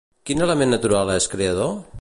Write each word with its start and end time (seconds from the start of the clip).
Quin 0.29 0.41
element 0.45 0.73
natural 0.75 1.13
és 1.19 1.31
creador? 1.35 1.77